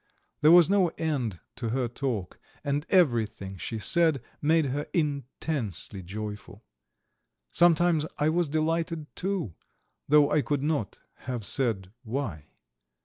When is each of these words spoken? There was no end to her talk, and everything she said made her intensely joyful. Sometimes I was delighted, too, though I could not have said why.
There 0.41 0.49
was 0.49 0.67
no 0.67 0.87
end 0.97 1.41
to 1.57 1.69
her 1.69 1.87
talk, 1.87 2.39
and 2.63 2.87
everything 2.89 3.57
she 3.59 3.77
said 3.77 4.19
made 4.41 4.65
her 4.65 4.87
intensely 4.93 6.01
joyful. 6.01 6.65
Sometimes 7.51 8.07
I 8.17 8.29
was 8.29 8.49
delighted, 8.49 9.15
too, 9.15 9.53
though 10.07 10.31
I 10.31 10.41
could 10.41 10.63
not 10.63 11.01
have 11.27 11.45
said 11.45 11.91
why. 12.01 12.45